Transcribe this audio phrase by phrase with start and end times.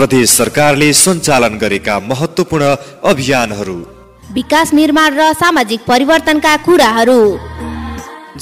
[0.00, 2.64] प्रदेश सरकारले सञ्चालन गरेका महत्त्वपूर्ण
[3.04, 3.74] अभियानहरू।
[4.32, 7.20] विकास निर्माण र सामाजिक परिवर्तनका कुराहरू।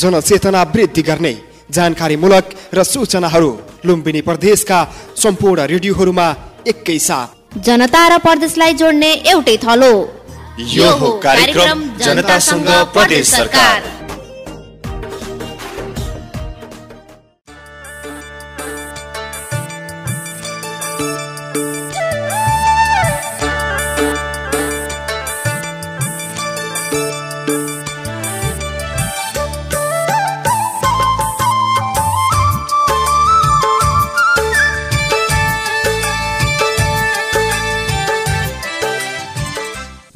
[0.00, 1.34] जनचेतना वृद्धि गर्ने
[1.70, 3.50] जानकारीमूलक र सूचनाहरू
[3.86, 4.78] लुम्बिनी प्रदेशका
[5.16, 6.28] सम्पूर्ण रेडियोहरूमा
[6.68, 9.92] एकै साथ। जनता र प्रदेशलाई जोड्ने एउटै थलो।
[10.76, 13.97] यो हो कार्यक्रम जनतासँग प्रदेश सरकार।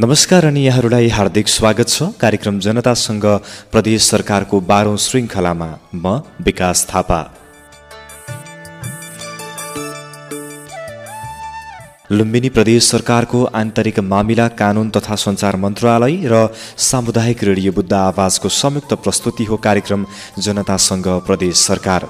[0.02, 3.24] नमस्कार अनि यहाँहरूलाई हार्दिक स्वागत छ। कार्यक्रम जनतासँग
[3.73, 7.19] प्रदेश सरकारको बाह्रौँ श्रृङ्खलामा म विकास थापा।
[12.12, 16.48] लुम्बिनी प्रदेश सरकारको आन्तरिक मामिला कानुन तथा सञ्चार मन्त्रालय र
[16.88, 20.07] सामुदायिक रेडियो बुद्ध आवाजको संयुक्त प्रस्तुति हो कार्यक्रम
[20.38, 22.09] जनतासँग प्रदेश सरकार।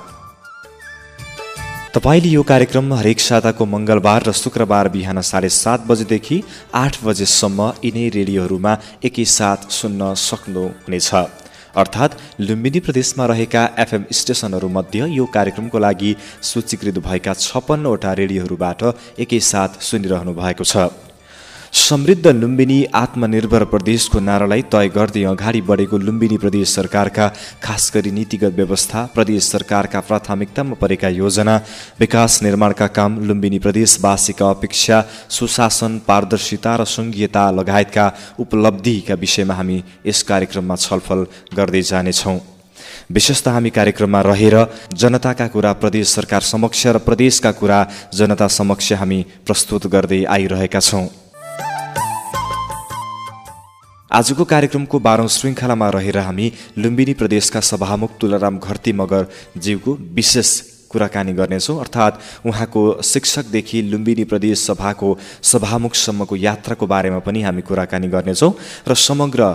[1.95, 6.39] तपाईँले यो कार्यक्रम हरेक साताको मङ्गलबार र शुक्रबार बिहान साढे सात बजेदेखि
[6.75, 8.73] आठ बजेसम्म यिनै रेडियोहरूमा
[9.05, 11.11] एकैसाथ सुन्न सक्नुहुनेछ।
[11.77, 16.17] अर्थात् लुम्बिनी प्रदेशमा रहेका एफएम स्टेसनहरूमध्ये यो कार्यक्रमको लागि
[16.51, 18.81] सूचीकृत भएका छप्पन्नवटा रेडियोहरूबाट
[19.21, 20.89] एकैसाथ सुनिरहनु भएको छ।
[21.73, 27.29] समृद्ध लुम्बिनी आत्मनिर्भर प्रदेशको नारालाई तय गर्दै अगाडि बढेको लुम्बिनी प्रदेश सरकारका
[27.63, 31.55] खास गरी नीतिगत व्यवस्था प्रदेश सरकारका प्राथमिकतामा परेका योजना
[32.01, 35.01] विकास निर्माणका काम लुम्बिनी प्रदेशवासीका अपेक्षा
[35.31, 38.07] सुशासन पारदर्शिता र सङ्घीयता लगायतका
[38.45, 42.39] उपलब्धिका विषयमा हामी यस कार्यक्रममा छलफल गर्दै जानेछौँ।
[43.13, 44.59] विशेषतः हामी कार्यक्रममा रहेर
[44.95, 47.81] जनताका कुरा प्रदेश सरकार समक्ष र प्रदेशका कुरा
[48.15, 51.09] जनता समक्ष हामी प्रस्तुत गर्दै आइरहेका छौँ।
[54.13, 56.47] आजको कार्यक्रमको बाह्रौँ श्रृङ्खलामा रहेर हामी
[56.79, 59.27] लुम्बिनी प्रदेशका सभामुख तुलाराम घरती मगर
[59.57, 60.51] ज्यूको विशेष
[60.93, 68.53] कुराकानी गर्नेछौँ। अर्थात् उहाँको शिक्षकदेखि लुम्बिनी प्रदेश सभाको सभामुखसम्मको यात्राको बारेमा पनि हामी कुराकानी गर्नेछौँ
[68.89, 69.49] र समग्र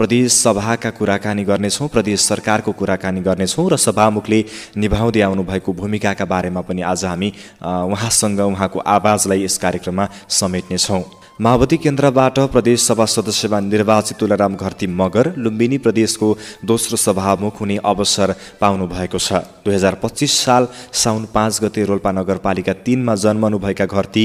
[0.00, 4.44] प्रदेश सभाका कुराकानी गर्नेछौँ प्रदेश सरकारको कुराकानी गर्नेछौँ र सभामुखले
[4.80, 10.08] निभाउँदै आउनुभएको भूमिकाका बारेमा पनि आज हामी उहाँसँग उहाँको आवाजलाई यस कार्यक्रममा
[10.40, 11.04] समेट्नेछौँ।
[11.38, 16.28] माओवादी केन्द्रबाट प्रदेश सभा सदस्यमा निर्वाचित तुलाराम घरती मगर लुम्बिनी प्रदेशको
[16.64, 19.32] दोस्रो सभामुख हुने अवसर पाउनु भएको छ।
[19.62, 24.24] दुई हजार पच्चिस साल साउन पाँच गते रोल्पा नगरपालिका तिनमा जन्मनुभएका घरती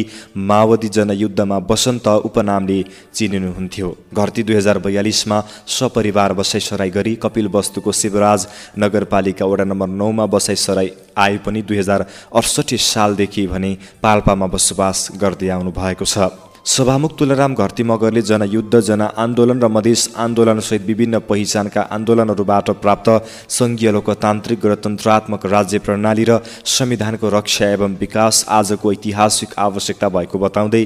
[0.50, 2.80] माओवादी जनयुद्धमा बसन्त उपनामले
[3.14, 8.48] चिनिनुहुन्थ्यो। घरती दुई हजार बयालिसमा सपरिवार बसाइसराई गरी कपिल वस्तुको शिवराज
[8.80, 13.72] नगरपालिका वडा नम्बर नौमा बसाइसराई आए पनि दुई हजार अडसठी सालदेखि भने
[14.02, 16.32] पाल्पामा बसोबास गर्दै आउनु भएको छ।
[16.66, 23.10] सभामुख तुलाराम घरती मगरले जनयुद्ध जनआन्दोलन र मधेस आन्दोलनसहित विभिन्न पहिचानका आन्दोलनहरूबाट प्राप्त
[23.52, 30.86] सङ्घीय लोकतान्त्रिक गणतन्त्रात्मक राज्य प्रणाली र संविधानको रक्षा एवं विकास आजको ऐतिहासिक आवश्यकता भएको बताउँदै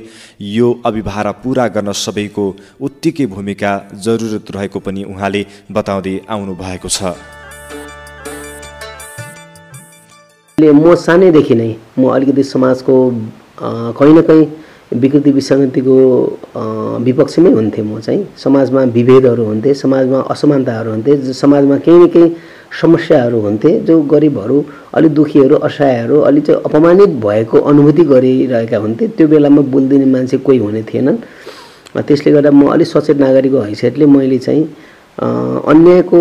[0.50, 2.50] यो अभिभारा पुरा गर्न सबैको
[2.82, 7.16] उत्तिकै भूमिका जरुरत रहेको पनि उहाँले बताउँदै आउनु भएको छ
[10.58, 12.96] म सानैदेखि नै म अलिकति समाजको
[13.60, 14.46] कहीँ न कहीँ
[14.94, 15.96] विकृति विसङ्गतिको
[17.06, 22.28] विपक्षमै हुन्थेँ म चाहिँ। समाजमा विभेदहरू हुन्थे समाजमा असमानताहरू हुन्थे समाजमा केही न केही
[22.82, 24.64] समस्याहरू हुन्थे जो गरिबहरू
[24.96, 30.58] अलिक दुखीहरू असहायहरू अलिक चाहिँ अपमानित भएको अनुभूति गरिरहेका हुन्थे। त्यो बेलामा बोलिदिने मान्छे कोही
[30.60, 31.18] हुने थिएनन्।
[32.08, 34.64] त्यसले गर्दा म अलिक सचेत नागरिकको हैसियतले मैले चाहिँ
[35.18, 36.20] अन्यायको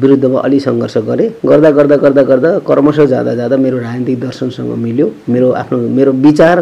[0.00, 5.06] विरुद्धमा अलि सङ्घर्ष गरेँ। गर्दा गर्दा गर्दा गर्दा कर्मश जाँदा जाँदा मेरो राजनीतिक दर्शनसँग मिल्यो।
[5.28, 6.56] मेरो आफ्नो मेरो विचार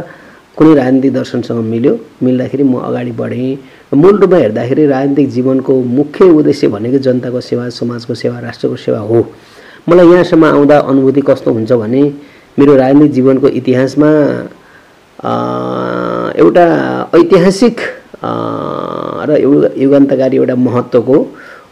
[0.61, 6.69] कुनै राजनीतिक दर्शनसँग मिल्यो। मिल्दाखेरि म अगाडि बढेँ। मूल रूपमा हेर्दाखेरि राजनीतिक जीवनको मुख्य उद्देश्य
[6.69, 9.19] भनेको जनताको सेवा समाजको सेवा राष्ट्रको सेवा हो।
[9.89, 12.03] मलाई यहाँसम्म आउँदा अनुभूति कस्तो हुन्छ भने
[12.61, 14.11] मेरो राजनीतिक जीवनको इतिहासमा
[16.45, 16.67] एउटा
[17.17, 17.77] ऐतिहासिक
[19.29, 19.41] र
[19.81, 21.17] युगान्तकारी एउटा महत्त्वको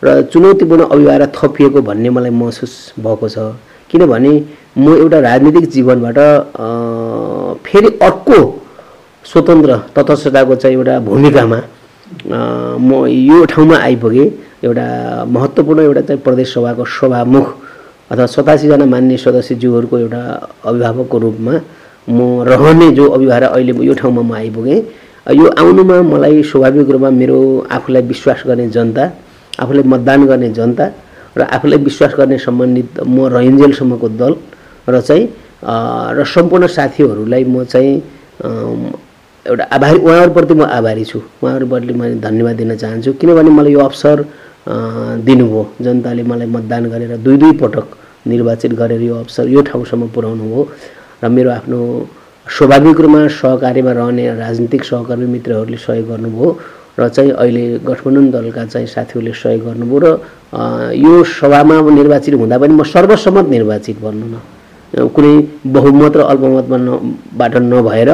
[0.04, 2.72] र चुनौतीपूर्ण अभिभार थपिएको भन्ने मलाई महसुस
[3.04, 3.52] भएको छ।
[3.90, 4.32] किनभने
[4.80, 6.18] म एउटा राजनीतिक जीवनबाट
[7.68, 8.38] फेरि अर्को
[9.28, 11.60] स्वतन्त्र तटस्थताको चाहिँ एउटा भूमिकामा
[12.80, 14.28] म यो ठाउँमा आइपुगेँ।
[14.64, 14.86] एउटा
[15.28, 17.46] महत्त्वपूर्ण एउटा चाहिँ प्रदेश सभाको सभामुख
[18.10, 20.22] अथवा सतासीजना मान्य सदस्यज्यूहरूको एउटा
[20.64, 21.54] अभिभावकको रूपमा
[22.08, 24.80] म रहने जो अभिभावक अहिले यो ठाउँमा म आइपुगेँ।
[25.28, 27.38] यो आउनुमा मलाई स्वाभाविक रूपमा मेरो
[27.68, 29.04] आफूलाई विश्वास गर्ने जनता
[29.60, 30.84] आफूलाई मतदान गर्ने जनता
[31.36, 34.32] र आफूलाई विश्वास गर्ने सम्बन्धित म रहन्जेलसम्मको दल
[34.88, 35.24] र चाहिँ
[36.16, 37.92] र सम्पूर्ण साथीहरूलाई म चाहिँ
[39.48, 44.16] एउटा आभारी उहाँहरूप्रति म आभारी छु। उहाँहरूप्रति मैले धन्यवाद दिन चाहन्छु किनभने मलाई यो अवसर
[45.24, 47.86] दिनुभयो। जनताले मलाई मतदान गरेर दुई दुई पटक
[48.26, 50.62] निर्वाचित गरेर यो अवसर यो ठाउँसम्म पुर्याउनु भयो
[51.24, 51.78] र मेरो आफ्नो
[52.46, 56.48] स्वाभाविक रूपमा सहकार्यमा रहने राजनीतिक सहकर्मी मित्रहरूले सहयोग गर्नुभयो
[56.98, 62.74] र चाहिँ अहिले गठबन्धन दलका चाहिँ साथीहरूले सहयोग गर्नुभयो र यो सभामा निर्वाचित हुँदा पनि
[62.74, 65.32] म सर्वसम्मत निर्वाचित भन्नु न कुनै
[65.66, 68.10] बहुमत र अल्पमतमा नबाट नभएर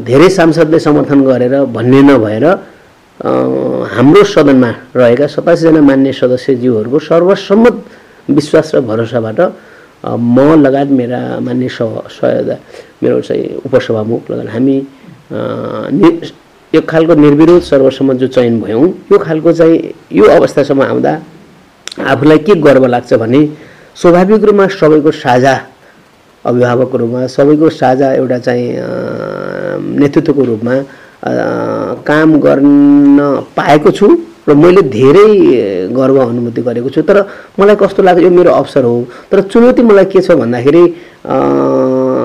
[0.00, 2.44] धेरै सांसदले समर्थन गरेर भन्ने नभएर
[3.90, 7.76] हाम्रो सदनमा रहेका सतासीजना मान्य सदस्यज्यूहरूको सर्वसम्मत
[8.28, 9.40] विश्वास र भरोसाबाट
[10.04, 12.56] म लगायत मेरा मान्य सह सहयोगा
[13.02, 14.76] मेरो चाहिँ उपसभामुख लगायत हामी
[16.72, 19.78] यो खालको निर्विरोध सर्वसम्मत जो चयन भयौँ यो खालको चाहिँ
[20.12, 21.12] यो अवस्थासम्म आउँदा
[22.06, 23.40] आफूलाई के गर्व लाग्छ भने
[23.96, 25.54] स्वाभाविक रूपमा सबैको साझा
[26.44, 28.66] अभिभावकको रूपमा सबैको साझा एउटा चाहिँ
[30.00, 30.74] नेतृत्वको रूपमा
[32.06, 33.18] काम गर्न
[33.56, 34.08] पाएको छु
[34.48, 35.28] र मैले धेरै
[35.92, 37.20] गर्व अनुभूति गरेको छु। तर
[37.60, 40.84] मलाई कस्तो लाग्छ यो मेरो अवसर हो। तर चुनौती मलाई के छ भन्दाखेरि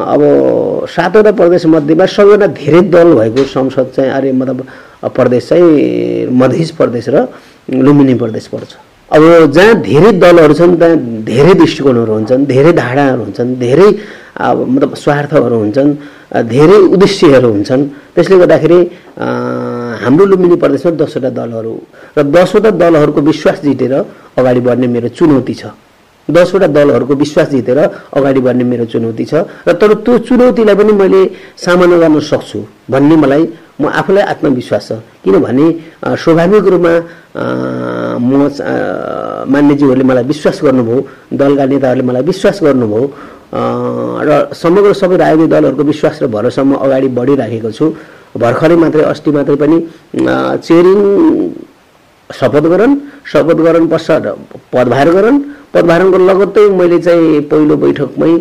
[0.08, 0.22] अब
[0.88, 4.58] सातवटा प्रदेश मध्येमा सबैभन्दा धेरै दल भएको संसद चाहिँ अरे मतलब
[5.12, 7.28] प्रदेश चाहिँ मधेस प्रदेश र
[7.76, 8.72] लुम्बिनी प्रदेश पर्छ।
[9.14, 9.24] अब
[9.54, 10.98] जहाँ धेरै दलहरू छन् त्यहाँ
[11.30, 13.90] धेरै दृष्टिकोणहरू हुन्छन् धेरै धारणाहरू हुन्छन् धेरै
[14.42, 15.90] अब मतलब स्वार्थहरू हुन्छन्
[16.54, 17.82] धेरै उद्देश्यहरू हुन्छन्।
[18.16, 18.80] त्यसले गर्दाखेरि
[20.04, 21.74] हाम्रो लुम्बिनी प्रदेशमा दसवटा दलहरू
[22.18, 23.94] र दसवटा दलहरूको विश्वास जितेर
[24.40, 25.64] अगाडि बढ्ने मेरो चुनौती छ।
[26.30, 27.80] दसवटा दलहरूको विश्वास जितेर
[28.18, 29.34] अगाडि बढ्ने मेरो चुनौती छ
[29.68, 31.22] र तर त्यो चुनौतीलाई पनि मैले
[31.64, 32.60] सामना गर्न सक्छु
[32.90, 33.44] भन्ने मलाई
[33.82, 34.92] म आफूलाई आत्मविश्वास छ।
[35.24, 35.66] किनभने
[36.24, 36.94] स्वाभाविक रूपमा
[38.22, 38.74] म अ,
[39.54, 40.98] मान्यज्यूहरूले मलाई विश्वास गर्नुभयो
[41.40, 43.04] दलका नेताहरूले मलाई विश्वास गर्नुभयो
[44.28, 44.30] र
[44.62, 47.86] समग्र सबै राजनीतिक दलहरूको विश्वास र भरोसा म अगाडि बढिराखेको छु।
[48.34, 49.78] भर्खरै मात्रै अस्ति मात्रै पनि
[50.68, 51.00] चेरिङ
[52.30, 52.92] शपथ गरौँ
[53.32, 54.26] शपथ गरौँ पश्चात
[54.74, 55.38] पदभार गरौँ।
[55.74, 58.34] पदभारणको लगत्तै मैले चाहिँ पहिलो बैठकमै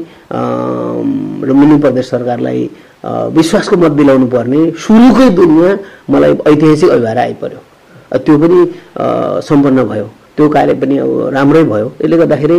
[1.49, 2.61] लुम्बिनी प्रदेश सरकारलाई
[3.05, 5.71] विश्वासको मत दिलाउनु पर्ने सुरुकै दिनमा
[6.11, 7.61] मलाई ऐतिहासिक अभिभार आइपऱ्यो।
[8.25, 8.59] त्यो पनि
[9.49, 10.07] सम्पन्न भयो।
[10.37, 12.59] त्यो कार्य पनि अब राम्रै भयो। यसले गर्दाखेरि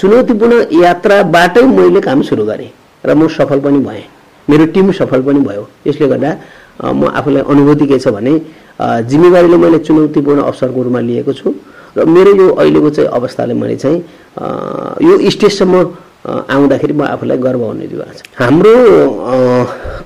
[0.00, 2.70] चुनौतीपूर्ण यात्राबाटै मैले काम सुरु गरेँ
[3.04, 4.04] र म सफल पनि भएँ।
[4.48, 6.30] मेरो टिम सफल पनि भयो। यसले गर्दा
[6.82, 8.32] म आफूलाई अनुभूति के छ भने
[8.80, 11.48] जिम्मेवारीले मैले चुनौतीपूर्ण अवसरको रूपमा लिएको छु।
[11.96, 13.98] र मेरो यो अहिलेको चाहिँ अवस्थाले मैले चाहिँ
[15.02, 15.74] यो स्टेजसम्म
[16.24, 18.74] आउँदाखेरि म आफूलाई गर्व हुने दिएको छ। हाम्रो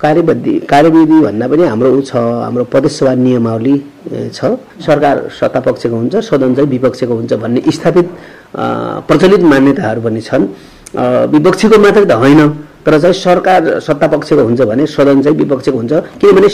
[0.02, 3.74] कार्यविधि कार्यविधि भन्दा पनि हाम्रो ऊ छ हाम्रो प्रदेशसभा नियमावली
[4.30, 4.40] छ।
[4.86, 8.06] सरकार सत्तापक्षको हुन्छ सदन चाहिँ विपक्षको हुन्छ भन्ने स्थापित
[9.08, 10.44] प्रचलित मान्यताहरू पनि छन्।
[11.32, 12.40] विपक्षीको मात्रै त होइन
[12.84, 16.48] तर चाहिँ सरकार सत्तापक्षको हुन्छ भने सदन चाहिँ विपक्षको हुन्छ किनभने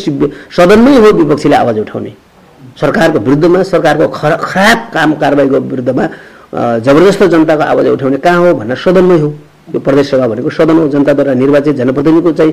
[0.55, 2.13] सदनमै हो विपक्षीले आवाज उठाउने।
[2.81, 6.05] सरकारको विरुद्धमा सरकारको खरा खराब काम कारवाहीको विरुद्धमा
[6.87, 9.29] जबरजस्त जनताको आवाज उठाउने कहाँ हो भन्दा सदनमै हो।
[9.75, 12.53] यो प्रदेश सभा भनेको सदन हो जनताद्वारा निर्वाचित जनप्रतिनिधिको चाहिँ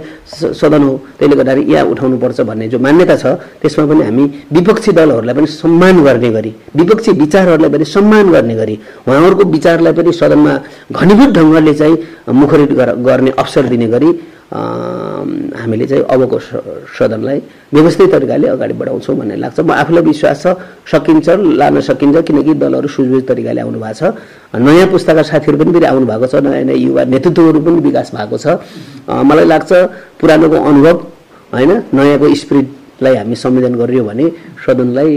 [0.61, 3.25] सदन हो। त्यसले गर्दाखेरि यहाँ उठाउनुपर्छ भन्ने जो मान्यता छ
[3.61, 8.75] त्यसमा पनि हामी विपक्षी दलहरूलाई पनि सम्मान गर्ने गरी विपक्षी विचारहरूलाई पनि सम्मान गर्ने गरी
[9.07, 10.53] उहाँहरूको विचारलाई पनि सदनमा
[10.91, 11.95] घनीभूत ढङ्गले चाहिँ
[12.39, 14.09] मुखरित गर- गर्ने अवसर दिने गरी
[14.45, 16.37] हामीले चाहिँ अबको
[16.97, 17.39] सदनलाई
[17.73, 20.47] व्यवस्थित तरिकाले अगाडि बढाउँछौँ भन्ने लाग्छ। म आफूलाई विश्वास छ
[20.85, 24.13] सकिन्छ लान सकिन्छ किनकि दलहरू सुविध तरिकाले आउनु भएको छ।
[24.53, 28.37] नयाँ पुस्ताका साथीहरू पनि फेरि आउनु भएको छ नयाँ नयाँ युवा नेतृत्वहरू पनि विकास भएको
[28.37, 28.45] छ।
[29.09, 29.71] मलाई लाग्छ
[30.21, 30.95] पुरानोको अनुभव
[31.53, 32.25] होइन नयाँको
[32.95, 34.25] स्पिरिटलाई हामी संविधान गरियो भने
[34.65, 35.11] सदनलाई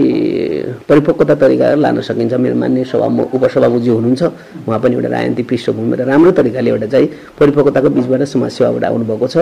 [0.88, 4.22] परिपक्वता तरिका लान सकिन्छ। मेरो मान्य सभा उपसभामुखजी हुनुहुन्छ।
[4.66, 7.06] उहाँ पनि एउटा राजनीतिक पृष्ठभूमिबाट राम्रो तरिकाले एउटा चाहिँ
[7.38, 9.36] परिपक्वताको बिचबाट समाजसेवाबाट आउनुभएको छ।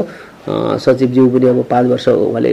[0.85, 2.51] सचिवज्यू पनि अब पाँच वर्ष उहाँले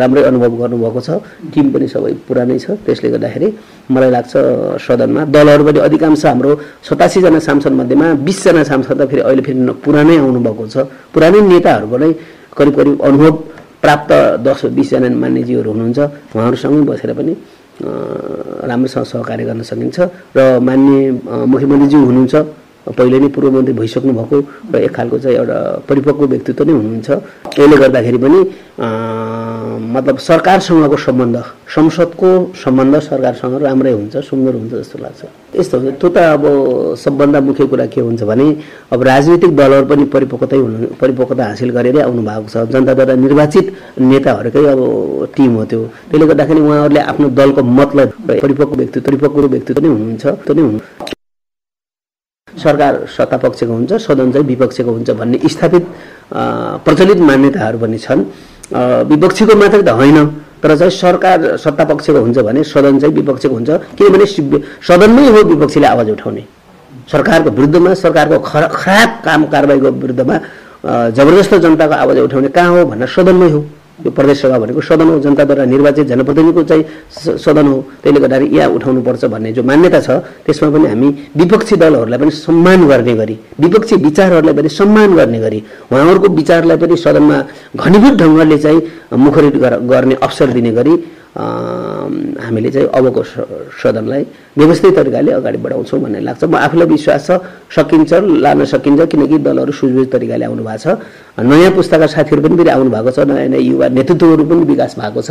[0.00, 1.10] राम्रै अनुभव गर्नुभएको छ।
[1.52, 3.48] टिम पनि सबै पुरानै छ। त्यसले गर्दाखेरि
[3.92, 4.32] मलाई लाग्छ
[4.80, 6.50] सदनमा दलहरू पनि अधिकांश हाम्रो
[6.88, 10.76] सतासीजना सांसद मध्येमा बिसजना सांसद त फेरि अहिले फेरि पुरानै आउनुभएको छ।
[11.12, 12.10] पुरानै नेताहरूको नै
[12.58, 13.32] करिब करिब अनुभव
[13.82, 14.10] प्राप्त
[14.46, 15.98] दस बिसजना मान्यजीहरू हुनुहुन्छ
[16.34, 17.32] उहाँहरूसँगै बसेर पनि
[17.78, 19.98] राम्रोसँग सहकार्य गर्न सकिन्छ।
[20.36, 20.92] र मान्य
[21.52, 22.34] मुख्यमन्त्रीज्यू हुनुहुन्छ।
[22.96, 24.36] पहिले नै पूर्व मन्त्री भइसक्नु भएको
[24.72, 27.08] र एक खालको चाहिँ एउटा परिपक्व व्यक्तित्व नै हुनुहुन्छ।
[27.58, 28.40] यसले गर्दाखेरि पनि
[28.78, 31.36] मतलब सरकारसँगको सम्बन्ध
[31.74, 35.20] संसदको सम्बन्ध सरकारसँग राम्रै हुन्छ सुन्दर हुन्छ जस्तो लाग्छ।
[35.58, 36.44] यस्तो हुन्छ। त्यो त अब
[37.02, 38.46] सबभन्दा मुख्य कुरा के हुन्छ भने
[38.92, 43.66] अब राजनीतिक दलहरू पनि परिपक्वतै हुनु परिपक्वता हासिल गरेरै आउनु भएको छ। जनताद्वारा निर्वाचित
[43.98, 44.80] नेताहरूकै अब
[45.36, 48.08] टिम हो त्यो। त्यसले गर्दाखेरि उहाँहरूले आफ्नो दलको मतलब
[48.42, 51.17] परिपक्व व्यक्तित्व परिपक्व व्यक्तित्व नै हुनुहुन्छ त्यो नै हुनु।
[52.58, 55.84] सरकार सत्तापक्षको हुन्छ सदन चाहिँ विपक्षको हुन्छ भन्ने स्थापित
[56.84, 58.20] प्रचलित मान्यताहरू पनि छन्।
[59.10, 60.18] विपक्षीको मात्रै त होइन
[60.62, 64.26] तर चाहिँ सरकार सत्ता पक्षको हुन्छ भने सदन चाहिँ विपक्षको हुन्छ किनभने
[64.82, 66.44] सदनमै हो विपक्षीले आवाज उठाउने।
[67.12, 70.36] सरकारको विरुद्धमा सरकारको खरा खराब काम कारवाहीको विरुद्धमा
[71.16, 73.60] जबरजस्त जनताको आवाज उठाउने कहाँ हो भन्दा सदनमै हो।
[74.04, 76.84] यो प्रदेश सभा भनेको सदन हो जनताद्वारा निर्वाचित जनप्रतिनिधिको चाहिँ
[77.44, 80.10] सदन हो। त्यसले गर्दाखेरि यहाँ उठाउनुपर्छ भन्ने जो मान्यता छ
[80.46, 85.58] त्यसमा पनि हामी विपक्षी दलहरूलाई पनि सम्मान गर्ने गरी विपक्षी विचारहरूलाई पनि सम्मान गर्ने गरी
[85.92, 87.38] उहाँहरूको विचारलाई पनि सदनमा
[87.82, 88.80] घनीभूत ढङ्गले चाहिँ
[89.24, 90.94] मुखरित गर- गर्ने अवसर दिने गरी
[91.36, 93.22] हामीले चाहिँ अबको
[93.82, 94.22] सदनलाई
[94.58, 97.30] व्यवस्थित तरिकाले अगाडि बढाउँछौँ भन्ने लाग्छ। म आफूलाई विश्वास छ
[97.70, 100.98] सकिन्छ लान सकिन्छ किनकि दलहरू सुविध तरिकाले आउनु भएको छ।
[101.38, 105.20] नयाँ पुस्ताका साथीहरू पनि फेरि आउनु भएको छ नयाँ नयाँ युवा नेतृत्वहरू पनि विकास भएको
[105.22, 105.30] छ।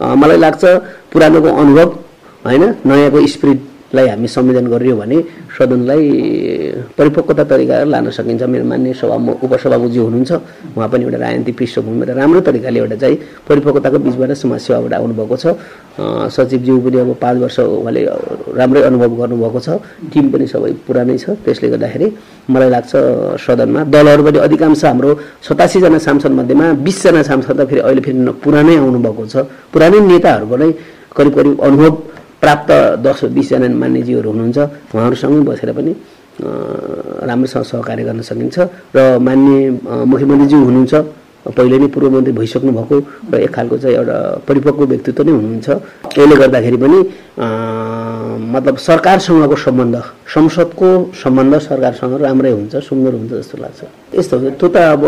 [0.00, 0.64] मलाई लाग्छ
[1.12, 1.88] पुरानोको अनुभव
[2.46, 3.18] होइन नयाँको
[3.86, 5.18] स्पिरिटलाई हामी संवेदन गरियो भने
[5.56, 6.02] सदनलाई
[6.98, 10.32] परिपक्वता तरिका लान सकिन्छ। मेरो मान्य सभा उपसभामुजी हुनुहुन्छ।
[10.76, 13.16] उहाँ पनि एउटा राजनीतिक पृष्ठभूमिबाट राम्रो तरिकाले एउटा चाहिँ
[13.46, 15.46] परिपक्वताको बिचबाट समाजसेवाबाट आउनुभएको छ।
[16.34, 18.02] सचिवज्यू पनि अब पाँच वर्ष उहाँले
[18.58, 19.68] राम्रै अनुभव गर्नुभएको छ।
[20.12, 22.06] टिम पनि सबै पुरानै छ। त्यसले गर्दाखेरि
[22.50, 22.92] मलाई लाग्छ
[23.38, 25.10] सदनमा दलहरू पनि अधिकांश हाम्रो
[25.46, 29.34] सतासीजना सांसद मध्येमा बिसजना सांसद त फेरि अहिले फेरि पुरानै आउनुभएको छ।
[29.72, 30.70] पुरानै नेताहरूको नै
[31.16, 31.92] करिब करिब अनुभव
[32.46, 32.70] प्राप्त
[33.02, 34.58] दस बिसजना मान्यजीहरू हुनुहुन्छ
[34.94, 35.92] उहाँहरूसँगै बसेर पनि
[37.26, 38.56] राम्रोसँग सहकार्य गर्न सकिन्छ।
[38.94, 39.50] र मान्य
[40.06, 40.94] मुख्यमन्त्रीज्यू हुनुहुन्छ।
[41.54, 42.96] पहिले नै पूर्व मन्त्री भइसक्नु भएको
[43.30, 44.16] र एक खालको चाहिँ एउटा
[44.48, 45.68] परिपक्व व्यक्तित्व नै हुनुहुन्छ।
[46.18, 46.98] यसले गर्दाखेरि पनि
[47.36, 49.96] मतलब सरकारसँगको सम्बन्ध
[50.34, 50.88] संसदको
[51.22, 53.80] सम्बन्ध सरकारसँग राम्रै हुन्छ सुन्दर हुन्छ जस्तो लाग्छ।
[54.16, 55.02] यस्तो त्यो त अब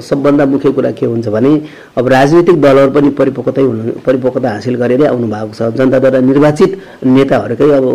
[0.00, 1.52] सबभन्दा मुख्य कुरा के हुन्छ भने
[1.98, 6.70] अब राजनीतिक दलहरू पनि परिपक्वतै हुनु परिपक्वता हासिल गरेरै आउनु भएको छ। जनताद्वारा निर्वाचित
[7.04, 7.86] नेताहरूकै अब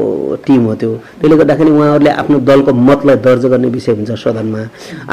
[0.46, 4.62] टिम हो त्यो। त्यसले गर्दाखेरि उहाँहरूले आफ्नो दलको मतलाई दर्ज गर्ने विषय हुन्छ सदनमा।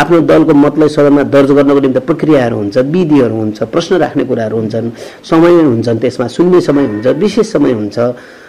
[0.02, 4.90] आफ्नो दलको मतलाई सदनमा दर्ज गर्नको निम्ति प्रक्रियाहरू हुन्छ। विधिहरू हुन्छ प्रश्न राख्ने कुराहरू हुन्छन्
[5.22, 7.98] समय हुन्छन् त्यसमा सुन्ने समय हुन्छ विशेष समय हुन्छ।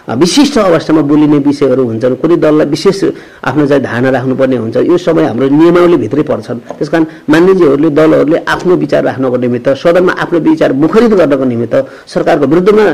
[0.06, 2.98] विशिष्ट अवस्थामा बोलिने विषयहरू हुन्छन् कुनै दललाई विशेष
[3.42, 8.74] आफ्नो चाहिँ धारणा राख्नुपर्ने हुन्छ। यो सबै हाम्रो नियमावलीभित्रै पर्छन्। त्यस कारण मान्यजीहरूले दलहरूले आफ्नो
[8.76, 11.74] विचार राख्नको निमित्त सदनमा आफ्नो विचार मुखरित गर्नको निमित्त
[12.06, 12.86] सरकारको विरुद्धमा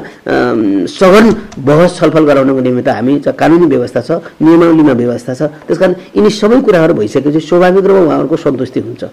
[0.89, 1.27] सघन
[1.61, 4.11] बहस छलफल गराउनको निमित्त हामी चाहिँ कानुनी व्यवस्था छ
[4.41, 9.05] नियमावलीमा व्यवस्था छ। त्यस कारण यिनी सबै कुराहरू भइसकेपछि स्वाभाविक रूपमा उहाँहरूको सन्तुष्टि हुन्छ।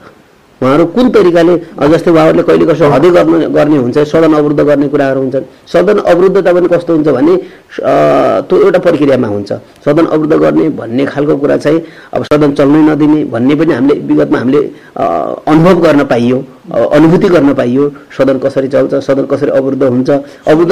[0.62, 1.54] उहाँहरू कुन तरिकाले
[1.92, 6.52] जस्तै उहाँहरूले कहिले कसो हदै गर्नु गर्ने हुन्छ सदन अवरुद्ध गर्ने कुराहरू हुन्छन्। सदन अवरुद्धता
[6.54, 7.34] पनि कस्तो हुन्छ भने
[8.48, 9.52] त्यो एउटा प्रक्रियामा हुन्छ।
[9.86, 11.80] सदन अवरुद्ध गर्ने भन्ने खालको कुरा चाहिँ
[12.14, 14.62] अब सदन चल्नै नदिने भन्ने पनि हामीले विगतमा हामीले
[15.48, 16.38] अनुभव गर्न पाइयो।
[16.70, 17.84] अनुभूति गर्न पाइयो।
[18.18, 20.10] सदन कसरी चल्छ सदन कसरी अवरुद्ध हुन्छ
[20.48, 20.72] अवरुद्ध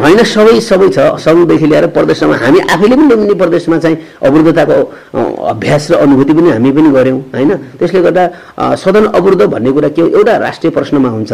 [0.00, 4.78] होइन सबै सबै छ। सङ्घदेखि लिएर प्रदेशसम्म हामी आफैले पनि लुम्बिनी प्रदेशमा चाहिँ अवरुद्धताको
[5.52, 7.50] अभ्यास र अनुभूति पनि हामी पनि गऱ्यौँ होइन?
[7.78, 8.24] त्यसले गर्दा
[8.76, 11.32] सदन अवरुद्ध भन्ने कुरा के हो एउटा राष्ट्रिय प्रश्नमा हुन्छ।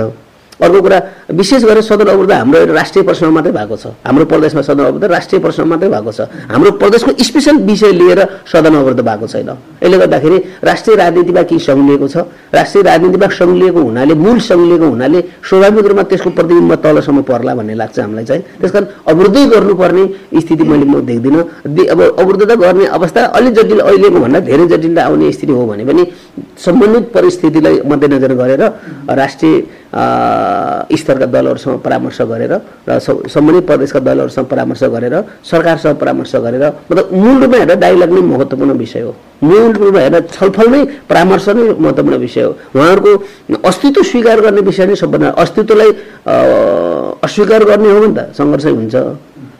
[0.62, 0.98] अर्को कुरा
[1.32, 5.04] विशेष गरेर सदन अवरुद्ध हाम्रो एउटा राष्ट्रिय प्रश्नमा मात्रै भएको छ। हाम्रो प्रदेशमा सदन अवरुद्ध
[5.10, 9.50] राष्ट्रिय प्रश्नमा मात्रै भएको छ। हाम्रो प्रदेशको स्पेसल विषय लिएर सदन अवरुद्ध भएको छैन।
[9.82, 12.16] यसले गर्दाखेरि राष्ट्रिय राजनीतिमा केही सङ्घिएको छ?
[12.54, 17.98] राष्ट्रिय राजनीतिमा सङ्घिएको हुनाले मूल सङ्घिएको हुनाले स्वाभाविक रूपमा त्यसको प्रतिबिम्ब तलसम्म पर्ला भन्ने लाग्छ
[17.98, 20.04] हामीलाई चाहिँ। त्यस कारण अवरुद्धै गर्नुपर्ने
[20.40, 21.42] स्थिति मैले म देख्दिनँ।
[21.92, 26.02] अब अवरुद्धता गर्ने अवस्था अलिक जटिल अहिलेको भन्दा धेरै जटिलता आउने स्थिति हो भने पनि
[26.64, 28.62] सम्बन्धित परिस्थितिलाई मध्यनजर गरेर
[29.10, 29.54] राष्ट्रिय
[29.92, 32.52] स्तरका दलहरूसँग परामर्श गरेर
[32.88, 38.20] र सम्बन्धित प्रदेशका दलहरूसँग परामर्श गरेर सरकारसँग परामर्श गरेर मतलब मूल रूपमा हेरेर डायलग नै
[38.22, 43.12] महत्त्वपूर्ण विषय हो मूल रूपमा हेरेर छलफल नै परामर्श नै महत्त्वपूर्ण विषय हो उहाँहरूको
[43.68, 45.90] अस्तित्व स्वीकार गर्ने विषय नै सबभन्दा अस्तित्वलाई
[47.22, 48.94] अस्वीकार गर्ने हो भने त सङ्घर्षै हुन्छ.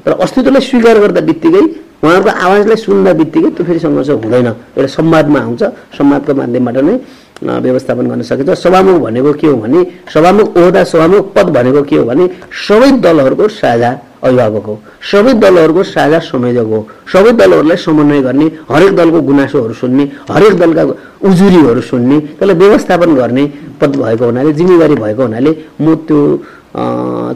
[0.04, 1.64] तर अस्तित्वलाई स्वीकार गर्दा बित्तिकै
[2.02, 5.62] उहाँहरूको आवाजलाई सुन्दा बित्तिकै त्यो फेरि सङ्घर्ष हुँदैन। एउटा संवादमा आउँछ।
[5.98, 6.94] संवादको माध्यमबाट नै
[7.42, 9.80] व्यवस्थापन गर्न सकिन्छ। सभामुख भनेको के हो भने
[10.14, 12.24] सभामुख ओहदा सभामुख पद भनेको के हो भने
[12.66, 13.90] सबै दलहरूको साझा
[14.22, 14.74] अभिभावक हो।
[15.10, 16.80] सबै दलहरूको साझा संयोजक हो।
[17.12, 20.82] सबै दलहरूलाई समन्वय गर्ने हरेक दलको गुनासोहरू सुन्ने हरेक दलका
[21.22, 23.44] उजुरीहरू सुन्ने त्यसलाई व्यवस्थापन गर्ने
[23.80, 26.18] पद भएको हुनाले जिम्मेवारी भएको हुनाले म त्यो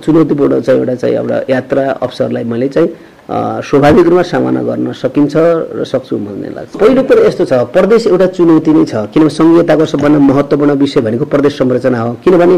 [0.02, 2.88] चुनौतीपूर्ण चाहिँ एउटा चाहिँ एउटा यात्रा अवसरलाई मैले चाहिँ
[3.26, 5.34] स्वाभाविक रूपमा सामना गर्न सकिन्छ
[5.74, 9.84] र सक्छु भन्ने लाग्छ। पहिलो कुरो यस्तो छ प्रदेश एउटा चुनौती नै छ किनभने सङ्घीयताको
[9.84, 12.56] सबभन्दा महत्त्वपूर्ण विषय भनेको प्रदेश संरचना हो। किनभने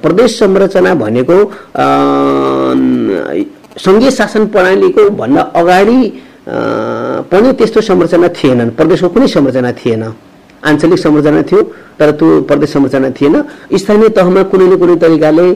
[0.00, 1.36] प्रदेश संरचना भनेको
[3.84, 6.00] सङ्घीय शासन प्रणालीको भन्दा अगाडि
[7.30, 10.02] पनि त्यस्तो संरचना थिएनन्। प्रदेशको कुनै संरचना थिएन।
[10.60, 11.60] आञ्चलिक संरचना थियो
[11.98, 13.34] तर त्यो प्रदेश संरचना थिएन।
[13.76, 15.46] स्थानीय तहमा कुनै न कुनै तरिकाले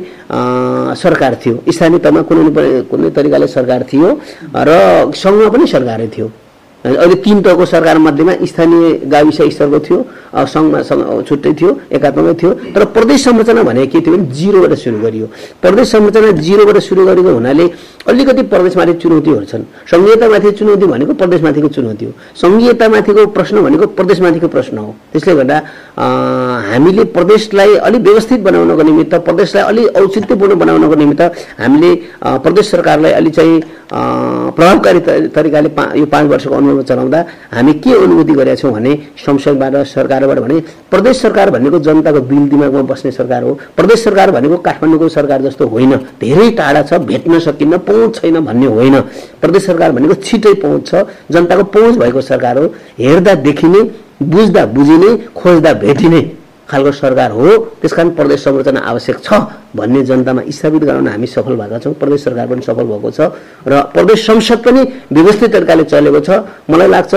[1.03, 2.49] सरकार थियो। स्थानीय तहमा कुनै न
[2.91, 4.09] कुनै तरिकाले सरकार थियो
[4.57, 4.71] र
[5.13, 6.29] सङ्घमा पनि सरकारै थियो।
[6.85, 9.99] अहिले तिन तहको सरकार मध्येमा स्थानीय गाविस स्तरको थियो
[10.37, 14.99] सङ्घमा सङ्घ छुट्टै थियो एकात्मकै थियो। तर प्रदेश संरचना भनेको के थियो भने जिरोबाट सुरु
[15.01, 15.27] गरियो।
[15.65, 17.65] प्रदेश संरचना जिरोबाट सुरु गरेको हुनाले
[18.05, 22.13] अलिकति प्रदेशमाथि चुनौतीहरू छन्। सङ्घीयतामाथि चुनौती भनेको प्रदेशमाथिको चुनौती हो।
[22.43, 25.57] सङ्घीयतामाथिको प्रश्न भनेको प्रदेशमाथिको प्रश्न हो। त्यसले गर्दा
[25.97, 31.23] हामीले प्रदेशलाई अलिक व्यवस्थित बनाउनको निमित्त प्रदेशलाई अलिक औचित्यपूर्ण बनाउनको निमित्त
[31.61, 33.61] हामीले प्रदेश सरकारलाई अलि चाहिँ
[33.93, 39.77] प्रभावकारी तरिकाले पा यो पाँच वर्षको अनुभव चलाउँदा हामी के अनुभूति गरेका छौँ भने संसदबाट
[39.87, 40.61] सरकारबाट भने
[40.91, 45.67] प्रदेश सरकार भनेको जनताको बिल दिमागमा बस्ने सरकार हो। प्रदेश सरकार भनेको काठमाडौँको सरकार जस्तो
[45.69, 49.01] होइन। धेरै टाढा छ भेट्न सकिन्न पहुँच छैन भन्ने होइन।
[49.41, 52.67] प्रदेश सरकार भनेको छिटै पहुँच छ। जनताको पहुँच भएको सरकार हो।
[52.99, 53.83] हेर्दा देखिने
[54.23, 56.23] बुझ्दा बुझिने खोज्दा भेटिने
[56.65, 57.49] खालको सरकार हो।
[57.81, 59.33] त्यसकारण प्रदेश संरचना आवश्यक छ
[59.77, 63.21] भन्ने जनतामा स्थापित गराउन हामी सफल भएका छौँ। प्रदेश सरकार पनि सफल भएको छ
[63.69, 64.81] र प्रदेश संसद पनि
[65.13, 66.31] व्यवस्थित तरिकाले चलेको छ।
[66.71, 67.13] मलाई लाग्छ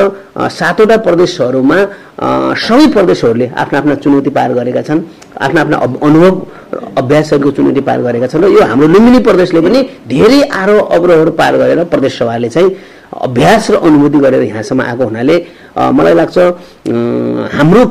[0.52, 1.80] सातवटा प्रदेशहरूमा
[2.60, 5.02] सबै प्रदेशहरूले आफ्ना आफ्ना चुनौती पार गरेका छन्
[5.40, 6.34] आफ्ना आफ्ना अनुभव
[6.98, 9.80] अभ्यासहरूको चुनौती पार गरेका छन् र यो हाम्रो लुम्बिनी प्रदेशले पनि
[10.12, 12.70] धेरै आरोह अवरोहहरू पार गरेर प्रदेश सभाले चाहिँ
[13.14, 15.38] अभ्यास र अनुभूति गरेर यहाँसम्म आएको हुनाले
[15.78, 16.38] मलाई लाग्छ
[17.56, 17.86] हाम्रो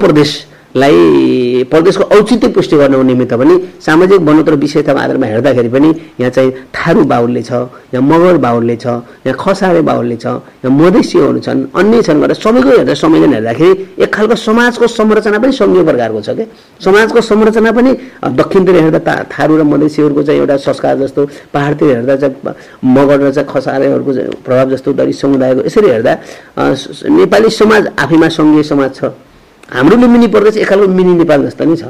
[0.76, 5.88] प्रदेशलाई प्रदेशको औचित्य पुष्टि गर्नको निमित्त पनि सामाजिक बनोत्तर विषयताको आधारमा हेर्दाखेरि पनि
[6.20, 7.52] यहाँ चाहिँ थारू बाहुल्य छ
[7.94, 8.86] यहाँ मगर बाहुल्य छ
[9.24, 14.14] यहाँ खसारे बाहुल्य छ यहाँ मधेसीहरू छन् अन्य छन् गरेर सबैको हेर्दा संयोजन हेर्दाखेरि एक
[14.14, 16.46] खालको समाजको संरचना पनि सङ्घीय प्रकारको छ क्या
[16.80, 17.90] समाजको संरचना पनि
[18.36, 22.54] दक्षिणतिर हेर्दा ता थारू र मधेसीहरूको चाहिँ एउटा संस्कार जस्तो पहाडतिर हेर्दा चाहिँ
[22.94, 24.12] मगर र चाहिँ खसारेहरूको
[24.44, 26.14] प्रभाव जस्तो दलित समुदायको यसरी हेर्दा
[27.16, 29.16] नेपाली समाज आफैमा सङ्घीय समाज छ।
[29.72, 31.84] हाम्रो लुम्बिनी प्रदेश एक खालको मिनी नेपाल जस्तो नै छ।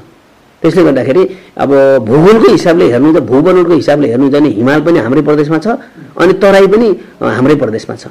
[0.63, 1.23] त्यसले गर्दाखेरि
[1.63, 1.71] अब
[2.09, 5.69] भूगोलको हिसाबले हेर्नु त भूबनोटको हिसाबले हेर्नु भने हिमाल पनि हाम्रै प्रदेशमा छ
[6.17, 6.89] अनि तराई पनि
[7.21, 8.05] हाम्रै प्रदेशमा छ।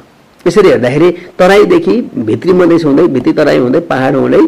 [0.45, 1.95] यसरी हेर्दाखेरि तराईदेखि
[2.29, 4.43] भित्री मधेस हुँदै भित्री तराई हुँदै पहाड हुँदै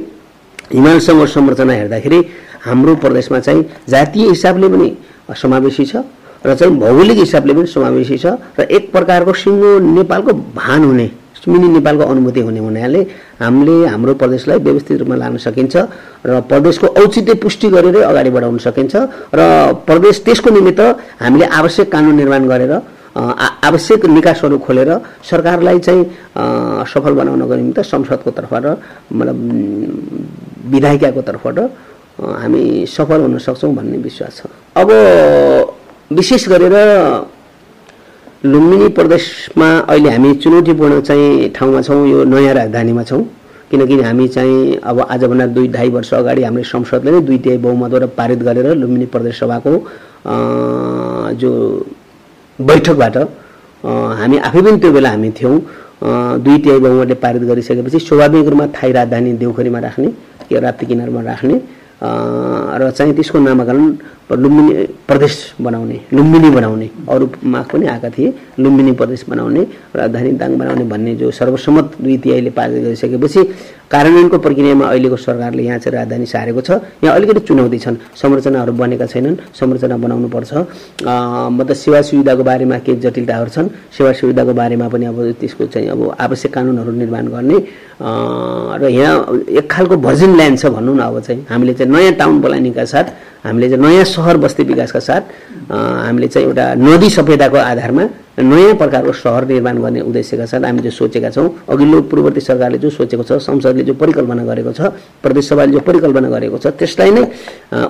[0.74, 2.20] हिमालसँग संरचना हेर्दाखेरि
[2.66, 4.88] हाम्रो प्रदेशमा चाहिँ जातीय हिसाबले पनि
[5.34, 6.06] समावेशी छ
[6.46, 11.08] र चाहिँ भौगोलिक हिसाबले पनि समावेशी छ र एक प्रकारको सिङ्गो नेपालको भान हुने
[11.48, 13.02] मिनी नेपालको अनुभूति हुने हुनाले
[13.42, 15.76] हामीले हाम्रो प्रदेशलाई व्यवस्थित रूपमा लान सकिन्छ
[16.26, 18.96] र प्रदेशको औचित्य पुष्टि गरेरै अगाडि बढाउन सकिन्छ
[19.34, 19.42] र
[19.88, 20.82] प्रदेश त्यसको निमित्त
[21.24, 22.74] हामीले आवश्यक कानुन निर्माण गरेर
[23.18, 24.90] आवश्यक निकासहरू खोलेर
[25.30, 26.04] सरकारलाई चाहिँ
[26.92, 28.66] सफल बनाउनको निमित्त संसदको तर्फबाट
[29.12, 29.38] मतलब
[30.74, 31.58] विधायिकाको तर्फबाट
[32.44, 34.90] हामी सफल हुन सक्छौँ भन्ने विश्वास छ। अब
[36.12, 36.76] विशेष गरेर
[38.46, 43.24] लुम्बिनी प्रदेशमा अहिले हामी चुनौतीपूर्ण चाहिँ ठाउँमा छौँ यो नयाँ राजधानीमा छौँ।
[43.72, 48.04] किनकि हामी चाहिँ अब आजभन्दा दुई ढाई वर्ष अगाडि हाम्रो संसदले नै दुई तिहाई बहुमतबाट
[48.14, 49.74] पारित गरेर लुम्बिनी प्रदेश सभाको
[51.34, 51.52] जो
[52.60, 53.18] बैठकबाट
[54.22, 55.58] हामी आफै पनि त्यो बेला हामी थियौँ।
[56.38, 60.08] दुई तिहाई बहुमतले पारित गरिसकेपछि स्वाभाविक रूपमा थाई राजधानी देउखरीमा राख्ने
[60.52, 61.56] यो राप्ती किनारमा राख्ने
[62.04, 63.98] र चाहिँ त्यसको नामाकरण
[64.32, 70.58] लुम्बिनी प्रदेश बनाउने लुम्बिनी बनाउने अरू माग पनि आएका थिए लुम्बिनी प्रदेश बनाउने राजधानी दाङ
[70.58, 73.44] बनाउने भन्ने जो सर्वसम्मत दुई तिहाईले पारित गरिसकेपछि
[73.92, 76.72] कार्यान्वयनको प्रक्रियामा अहिलेको सरकारले यहाँ चाहिँ राजधानी सारेको छ।
[77.04, 80.64] यहाँ अलिकति चुनौती छन्। संरचनाहरू बनेका छैनन्। संरचना बनाउनु पर्छ। अ,
[81.52, 86.16] मतलब सेवा सुविधाको बारेमा केही जटिलताहरू छन्। सेवा सुविधाको बारेमा पनि अब त्यसको चाहिँ अब
[86.20, 87.58] आवश्यक कानुनहरू निर्माण गर्ने।
[88.02, 92.42] र यहाँ एक खालको भर्जिन ल्यान्ड छ भनौँ न अब चाहिँ हामीले चाहिँ नयाँ टाउन
[92.42, 93.06] प्लानिङका साथ
[93.46, 95.24] हामीले चाहिँ नयाँ सहर बस्ती विकासका साथ
[95.72, 98.04] हामीले चाहिँ एउटा नदी सभ्यताको आधारमा
[98.40, 102.90] नयाँ प्रकारको सहर निर्माण गर्ने उद्देश्यका साथ हामी जो सोचेका छौँ। अघिल्लो पूर्ववर्ती सरकारले जो
[102.90, 104.82] सोचेको छ संसदले जो परिकल्पना गरेको छ
[105.24, 107.24] प्रदेश सभाले जो परिकल्पना गरेको छ त्यसलाई नै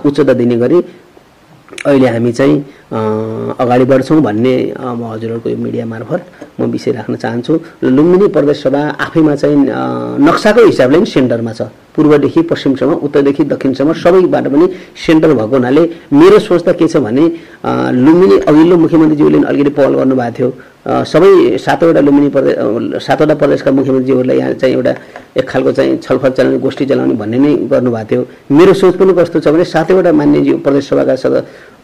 [0.07, 0.77] उच्चता दिने गरी
[1.87, 2.55] अहिले हामी चाहिँ
[3.63, 6.21] अगाडि बढ्छौँ भन्ने म हजुरहरूको यो मिडिया मार्फत
[6.59, 9.57] म विषय राख्न चाहन्छु। लुम्बिनी प्रदेश सभा आफैमा चाहिँ
[10.27, 11.61] नक्साको हिसाबले पनि सेन्टरमा छ।
[11.95, 14.65] पूर्वदेखि पश्चिमसम्म उत्तरदेखि दक्षिणसम्म सबैबाट पनि
[15.05, 17.23] सेन्टर भएको हुनाले मेरो सोच त के छ भने
[18.05, 20.49] लुम्बिनी अघिल्लो मुख्यमन्त्रीज्यूले अलिकति पहल गर्नुभएको थियो।
[20.87, 22.55] सबै सातवटा लुम्बिनी प्रदेश
[23.03, 24.93] सातवटा प्रदेशका मुख्यमन्त्रीहरूलाई यहाँ चाहिँ एउटा
[25.37, 28.21] एक खालको चाहिँ छलफल चलाउने गोष्ठी चलाउने भन्ने नै गर्नुभएको थियो।
[28.53, 31.35] मेरो सोच पनि कस्तो छ भने सातैवटा मान्यज्यू प्रदेश सभाका सद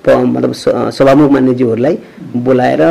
[0.08, 0.52] मतलब
[0.92, 1.96] सभामुख मान्यज्यूहरूलाई
[2.46, 2.82] बोलाएर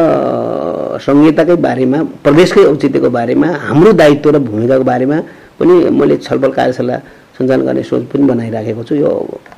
[1.04, 5.18] संहिताकै बारेमा प्रदेशकै औचित्यको बारेमा हाम्रो दायित्व र भूमिकाको बारेमा
[5.60, 6.96] पनि मैले छलफल कार्यशाला
[7.38, 9.10] सञ्चालन गर्ने सोच पनि बनाइराखेको छु। यो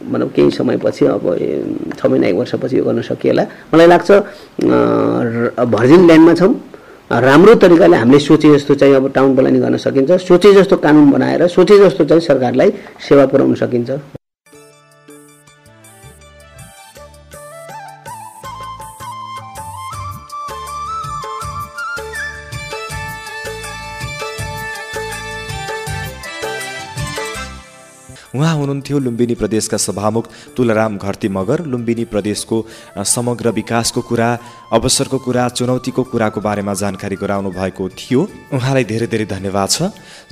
[0.02, 1.24] मतलब केही समयपछि अब
[1.98, 3.42] छ महिना एक वर्षपछि यो गर्न सकिएला।
[3.74, 4.10] मलाई लाग्छ
[5.74, 6.54] भर्जिन ल्यान्डमा छौँ।
[7.10, 11.46] राम्रो तरिकाले हामीले सोचे जस्तो चाहिँ अब टाउन प्लानिङ गर्न सकिन्छ। सोचे जस्तो कानुन बनाएर
[11.46, 12.70] सोचे जस्तो चाहिँ सरकारलाई
[13.08, 13.90] सेवा पुर्याउन सकिन्छ।
[28.34, 32.56] उहाँ हुनुहुन्थ्यो लुम्बिनी प्रदेशका सभामुख तुलराम घरती मगर। लुम्बिनी प्रदेशको
[33.06, 34.28] समग्र विकासको कुरा
[34.74, 38.20] अवसरको कुरा चुनौतीको कुराको बारेमा जानकारी गराउनु भएको थियो।
[38.52, 39.82] उहाँलाई धेरै धेरै धन्यवाद छ।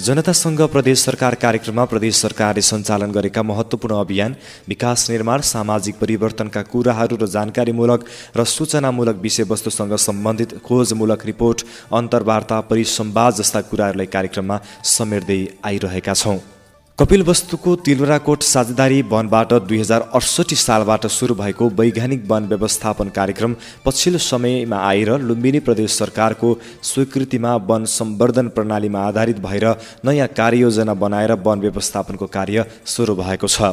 [0.03, 4.35] जनतासँग प्रदेश सरकार कार्यक्रममा प्रदेश सरकारले सञ्चालन गरेका महत्त्वपूर्ण अभियान
[4.69, 8.01] विकास निर्माण सामाजिक परिवर्तनका कुराहरू र जानकारीमूलक
[8.37, 16.39] र सूचनामूलक विषयवस्तुसँग सम्बन्धित खोजमूलक रिपोर्ट अन्तर्वार्ता परिसंवाद जस्ता कुराहरूलाई कार्यक्रममा समेट्दै आइरहेका छौँ।
[16.99, 23.55] कपिल वस्तुको तिलवराकोट साझेदारी वनबाट दुई हजार अडसठी सालबाट सुरु भएको वैज्ञानिक वन व्यवस्थापन कार्यक्रम
[23.85, 26.51] पछिल्लो समयमा आएर लुम्बिनी प्रदेश सरकारको
[26.91, 29.67] स्वीकृतिमा वन सम्वर्धन प्रणालीमा आधारित भएर
[30.05, 33.73] नयाँ कार्ययोजना बनाएर वन व्यवस्थापनको कार्य सुरु भएको छ।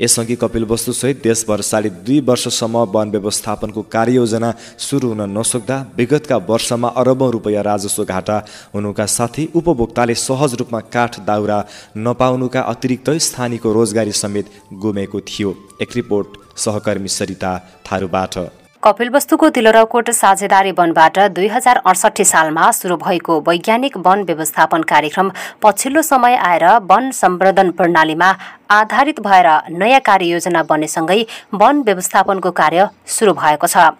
[0.00, 7.30] यसअघि कपिलवस्तुसहित देशभर साढे दुई वर्षसम्म वन व्यवस्थापनको कार्ययोजना सुरु हुन नसक्दा विगतका वर्षमा अरबौँ
[7.32, 8.36] रुपियाँ राजस्व घाटा
[8.74, 11.58] हुनुका साथै उपभोक्ताले सहज रूपमा काठ दाउरा
[11.96, 14.46] नपाउनुका अतिरिक्त स्थानीयको रोजगारी समेत
[14.82, 17.52] गुमेको थियो। एक रिपोर्ट सहकर्मी सरिता
[17.86, 18.38] थारूबाट।
[18.82, 25.30] कपिलवस्तुको तिलरकोट साझेदारी वनबाट दुई हजार अडसठी सालमा सुरु भएको वैज्ञानिक वन व्यवस्थापन कार्यक्रम
[25.62, 28.30] पछिल्लो समय आएर वन सम्वर्धन प्रणालीमा
[28.70, 33.90] आधारित भएर नयाँ कार्ययोजना बन्नेसँगै वन व्यवस्थापनको कार्य सुरु भएको छ।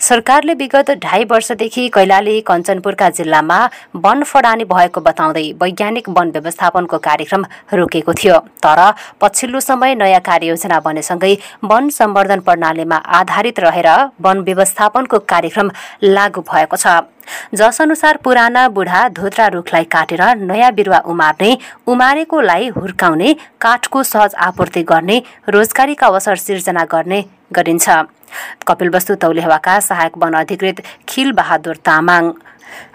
[0.00, 3.58] सरकारले विगत ढाई वर्षदेखि कैलाली कञ्चनपुरका जिल्लामा
[3.96, 8.80] वन फडानी भएको बताउँदै वैज्ञानिक वन व्यवस्थापनको कार्यक्रम रोकेको थियो। तर
[9.20, 13.88] पछिल्लो समय नयाँ कार्ययोजना बनेसँगै वन सम्वर्धन प्रणालीमा आधारित रहेर
[14.20, 15.70] वन व्यवस्थापनको कार्यक्रम
[16.04, 17.00] लागू भएको छ।
[17.54, 21.56] जसअनुसार पुराना बुढा धोत्रा रुखलाई काटेर नयाँ बिरुवा उमार्ने
[21.86, 27.88] उमारेकोलाई हुर्काउने काठको सहज आपूर्ति गर्ने रोजगारीका अवसर सिर्जना गर्ने गरिन्छ।
[28.68, 32.32] कपिलवस्तु तौलेहवाका सहायक वन अधिकृत खिल बहादुर तामाङ।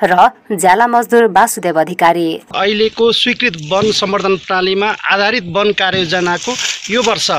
[0.04, 6.52] र ज्याला मजदुर वासुदेव अधिकारी। अहिलेको स्वीकृत वन सम्वर्धन प्रणालीमा आधारित वन कार्ययोजनाको
[6.92, 7.30] यो वर्ष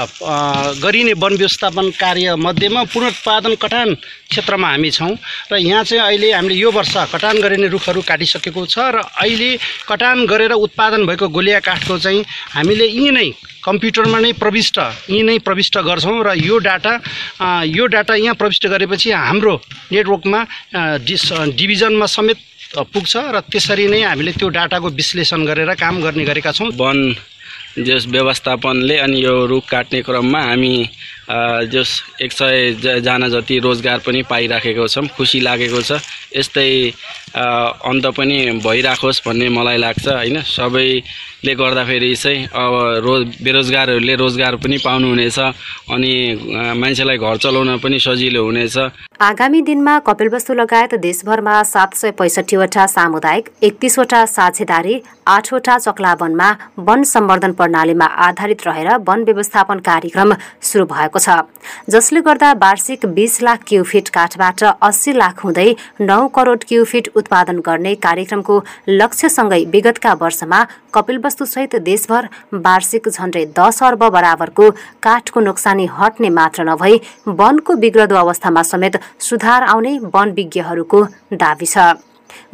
[0.82, 3.94] गरिने वन व्यवस्थापन कार्य मध्येमा पुनरुत्पादन कटान
[4.30, 5.14] क्षेत्रमा हामी छौँ
[5.52, 9.56] र यहाँ चाहिँ अहिले हामीले यो वर्ष कटान गरिने रुखहरू काटिसकेको छ र अहिले
[9.88, 12.24] कटान गरेर उत्पादन भएको गोलिया काठको चाहिँ
[12.54, 13.30] हामीले यहीँ नै
[13.64, 16.92] कम्प्युटरमा नै प्रविष्ट यहीँ नै प्रविष्ट गर्छौँ र यो डाटा
[17.66, 19.54] यो डाटा यहाँ प्रविष्ट गरेपछि हाम्रो
[19.92, 20.40] नेटवर्कमा
[21.04, 21.24] डिस
[21.56, 26.70] डिभिजनमा समेत पुग्छ र त्यसरी नै हामीले त्यो डाटाको विश्लेषण गरेर काम गर्ने गरेका छौँ।
[26.76, 27.14] वन
[27.78, 30.74] जस व्यवस्थापनले अनि यो रुख काट्ने क्रममा हामी
[31.72, 31.90] जस
[32.22, 36.00] एक सय जना जति रोजगार पनि पाइराखेको छौँ खुसी लागेको छ।
[36.36, 36.92] यस्तै
[37.34, 40.40] अन्त पनि भइराखोस् भन्ने मलाई लाग्छ होइन?
[40.42, 42.72] सबैले गर्दाखेरि चाहिँ अब
[43.04, 46.12] रोज बेरोजगारहरूले रोजगार पनि पाउनुहुनेछ अनि
[46.76, 48.76] मान्छेलाई घर चलाउन पनि सजिलो हुनेछ।
[49.20, 57.52] आगामी दिनमा कपिलवस्तु लगायत देशभरमा सात सय पैँसठीवटा सामुदायिक एकतिसवटा साझेदारी आठवटा चक्लावनमा वन सम्वर्धन
[57.52, 61.28] प्रणालीमा आधारित रहेर वन व्यवस्थापन कार्यक्रम सुरु भएको छ।
[61.90, 67.94] जसले गर्दा वार्षिक बिस लाख क्युफिट काठबाट अस्सी लाख हुँदै नौ करोड क्युफिट उत्पादन गर्ने
[68.06, 72.28] कार्यक्रमको लक्ष्यसँगै विगतका वर्षमा कपिलवस्तुसहित देशभर
[72.66, 74.70] वार्षिक झण्डै दस अर्ब बराबरको
[75.02, 77.00] काठको नोक्सानी हट्ने मात्र नभई
[77.38, 81.04] वनको बिग्रदो अवस्थामा समेत सुधार आउने वन विज्ञहरूको
[81.34, 81.78] दावी छ।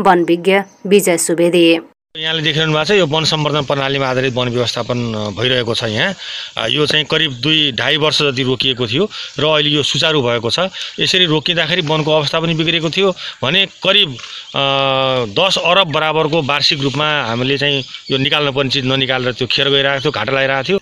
[0.00, 1.66] वन विज्ञ विजय सुवेदी।
[2.14, 6.86] यहाँले देखिरहनु भएको छ यो वन सम्वर्धन प्रणालीमा आधारित वन व्यवस्थापन भइरहेको छ यहाँ। यो
[6.86, 9.04] चाहिँ करिब दुई ढाई वर्ष जति रोकिएको थियो
[9.42, 10.70] र अहिले यो सुचारू भएको छ।
[11.02, 13.10] यसरी रोकिँदाखेरि वनको अवस्था पनि बिग्रेको थियो।
[13.42, 14.14] भने करिब
[15.34, 20.12] दस अरब बराबरको वार्षिक रूपमा हामीले चाहिँ यो निकाल्नुपर्ने चिज ननिकालेर त्यो खेर गइरहेको थियो
[20.14, 20.78] घाटा लगाइरहेको थियो।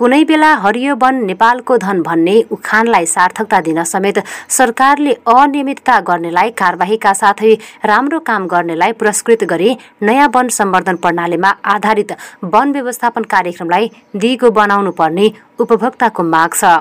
[0.00, 4.18] कुनै बेला हरियो वन नेपालको धन भन्ने उखानलाई सार्थकता दिन समेत
[4.56, 7.52] सरकारले अनियमितता गर्नेलाई कारवाहीका साथै
[7.84, 12.16] राम्रो काम गर्नेलाई पुरस्कृत गरी नयाँ वन सम्वर्धन प्रणालीमा आधारित
[12.54, 16.72] वन व्यवस्थापन कार्यक्रमलाई दिगो बनाउनु पर्ने उपभोक्ताको माग छ।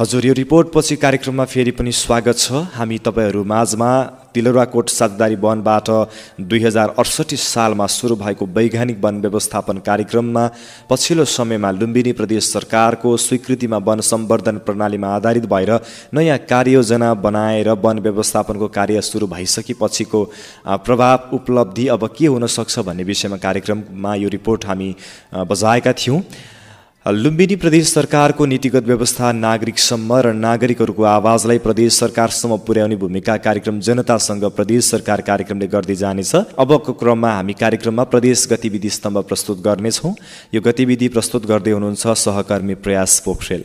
[0.00, 3.90] हजुर यो रिपोर्ट पछि कार्यक्रममा फेरि पनि स्वागत छ। हामी तपाईँहरू माझमा
[4.38, 5.88] तिलौराकोट सातदारी वनबाट
[6.50, 10.44] दुई हजार अडसठी सालमा सुरु भएको वैज्ञानिक वन व्यवस्थापन कार्यक्रममा
[10.90, 15.72] पछिल्लो समयमा लुम्बिनी प्रदेश सरकारको स्वीकृतिमा वन सम्वर्धन प्रणालीमा आधारित भएर
[16.14, 20.24] नयाँ कार्ययोजना बनाएर वन व्यवस्थापनको कार्य सुरु भइसकेपछिको
[20.86, 24.94] प्रभाव उपलब्धि अब के हुन सक्छ भन्ने विषयमा कार्यक्रममा यो रिपोर्ट हामी
[25.50, 26.22] बजाएका थियौँ।
[27.06, 34.44] लुम्बिनी प्रदेश सरकारको नीतिगत व्यवस्था नागरिकसम्म र नागरिकहरूको आवाजलाई प्रदेश सरकारसम्म पुर्याउने भूमिका कार्यक्रम जनतासँग
[34.56, 40.14] प्रदेश सरकार कार्यक्रमले गर्दै जानेछ। अबको क्रममा हामी कार्यक्रममा प्रदेश गतिविधि स्तम्भ प्रस्तुत गर्नेछौँ।
[40.54, 43.64] यो गतिविधि प्रस्तुत गर्दै हुनुहुन्छ सहकर्मी प्रयास पोखरेल।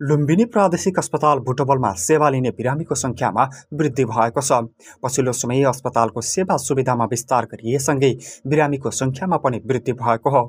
[0.00, 3.42] लुम्बिनी प्रादेशिक अस्पताल भुटबलमा सेवा लिने बिरामीको सङ्ख्यामा
[3.74, 4.60] वृद्धि भएको छ।
[5.02, 8.10] पछिल्लो समय अस्पतालको सेवा सुविधामा विस्तार गरिएसँगै
[8.48, 10.42] बिरामीको सङ्ख्यामा पनि वृद्धि भएको हो।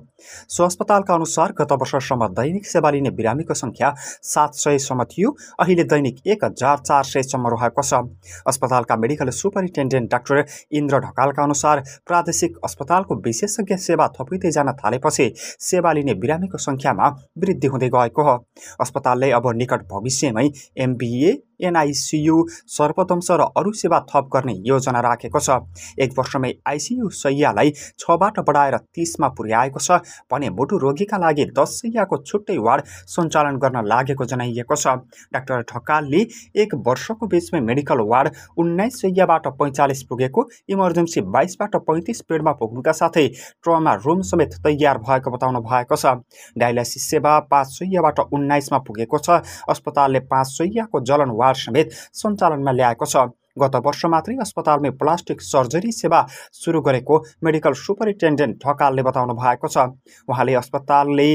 [0.47, 6.23] सो अस्पतालका अनुसार गत वर्षसम्म दैनिक सेवा लिने बिरामीको सङ्ख्या सात सयसम्म थियो अहिले दैनिक
[6.27, 8.01] एक हजार चार सयसम्म रहेको छ।
[8.47, 15.29] अस्पतालका मेडिकल सुपरिन्टेन्डेन्ट डाक्टर इन्द्र ढकालका अनुसार प्रादेशिक अस्पतालको विशेषज्ञ सेवा थपिँदै जान थालेपछि
[15.67, 18.39] सेवा लिने बिरामीको सङ्ख्यामा वृद्धि हुँदै गएको हो।
[18.79, 22.35] अस्पतालले अब निकट भविष्यमै एमबिए एनआइसियु
[22.69, 25.59] सर्वदंश र अरू सेवा थप गर्ने योजना राखेको छ।
[25.99, 29.99] एक वर्षमै आइसियु सैयालाई छबाट बढाएर तिसमा पुर्याएको छ
[30.31, 34.95] भने मुटु रोगीका लागि दस सैयाको छुट्टै वार्ड सञ्चालन गर्न लागेको जनाइएको छ।
[35.33, 36.21] डाक्टर ढकालले
[36.61, 43.27] एक वर्षको बिचमै मेडिकल वार्ड उन्नाइस सैयाबाट पैँचालिस पुगेको इमर्जेन्सी बाइसबाट पैँतिस बेडमा पुग्नुका साथै
[43.63, 46.15] ट्रमा रुम समेत तयार भएको बताउनु भएको छ।
[46.57, 53.05] डायलाइसिस सेवा पाँच सैयाबाट उन्नाइसमा पुगेको छ। अस्पतालले पाँच सैयाको जलन वार्ड समेत सञ्चालनमा ल्याएको
[53.05, 53.15] छ।
[53.59, 56.19] गत वर्ष मात्रै अस्पतालमै प्लास्टिक सर्जरी सेवा
[56.55, 59.77] सुरु गरेको मेडिकल सुपरिन्टेन्डेन्ट ढकालले बताउनु भएको छ।
[60.27, 61.29] उहाँले अस्पतालले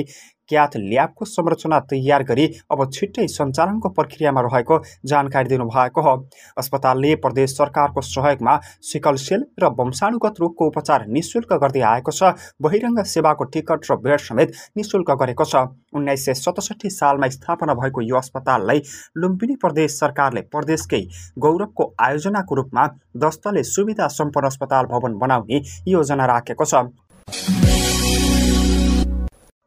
[0.49, 6.15] क्याथ ल्याबको संरचना तयार गरी अब छिट्टै सञ्चालनको प्रक्रियामा रहेको जानकारी दिनुभएको हो।
[6.59, 12.33] अस्पतालले प्रदेश सरकारको सहयोगमा सिकल सेल र वंशाणुगत रोगको उपचार निशुल्क गर्दै आएको छ।
[12.63, 18.01] बहिरङ्ग सेवाको टिकट र बेड समेत निशुल्क गरेको छ। उन्नाइस सय सतसठी सालमा स्थापना भएको
[18.03, 18.83] यो अस्पताललाई
[19.17, 21.03] लुम्बिनी प्रदेश सरकारले प्रदेशकै
[21.39, 22.87] गौरवको आयोजनाको रूपमा
[23.19, 27.86] दस्तले सुविधा सम्पन्न अस्पताल भवन बनाउने योजना राखेको छ।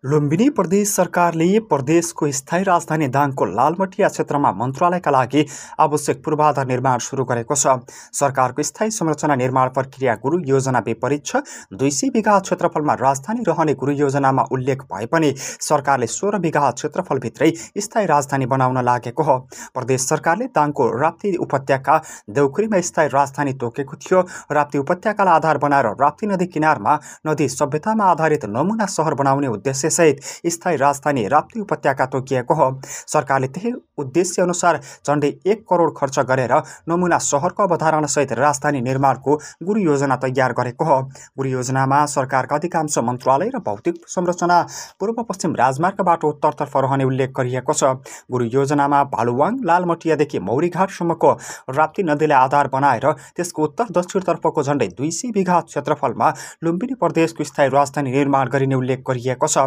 [0.04, 5.44] लुम्बिनी प्रदेश सरकारले प्रदेशको स्थायी राजधानी दाङको लालमटिया क्षेत्रमा मन्त्रालयका लागि
[5.80, 7.74] आवश्यक पूर्वाधार निर्माण सुरु गरेको छ।
[8.16, 11.42] सरकारको स्थायी संरचना निर्माण प्रक्रिया गुरु योजना विपरीत छ।
[11.74, 15.34] दुई सय बिघा क्षेत्रफलमा राजधानी रहने गुरु योजनामा उल्लेख भए पनि
[15.68, 19.38] सरकारले सोह्र बिघा क्षेत्रफलभित्रै स्थायी राजधानी बनाउन लागेको हो।
[19.76, 21.98] प्रदेश सरकारले दाङको राप्ती उपत्यका
[22.32, 28.46] देउखुरीमा स्थायी राजधानी तोकेको थियो। राप्ती उपत्यकालाई आधार बनाएर राप्ती नदी किनारमा नदी सभ्यतामा आधारित
[28.48, 32.70] नमुना सहर बनाउने उद्देश्य सहित स्थायी राजधानी राप्ती उपत्यका तोकिएको हो।
[33.08, 36.54] सरकारले त्यही उद्देश्य अनुसार झन्डै एक करोड खर्च गरेर
[36.90, 41.00] नमुना सहरको अवधारणासहित राजधानी निर्माणको गुरु योजना तयार गरेको हो।
[41.38, 44.62] गुरु योजनामा सरकारका अधिकांश मन्त्रालय र भौतिक संरचना
[45.00, 47.84] पूर्व पश्चिम राजमार्गबाट उत्तरतर्फ रहने उल्लेख गरिएको छ।
[48.32, 51.32] गुरु योजनामा भालुवाङ लालमटियादेखि मौरीघाटसम्मको
[51.72, 56.30] राप्ती नदीलाई आधार बनाएर त्यसको उत्तर दक्षिणतर्फको झन्डै दुई सय बिघा क्षेत्रफलमा
[56.64, 59.58] लुम्बिनी प्रदेशको स्थायी राजधानी निर्माण गरिने उल्लेख गरिएको छ।